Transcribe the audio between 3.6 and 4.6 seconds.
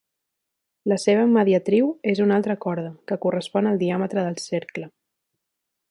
al diàmetre del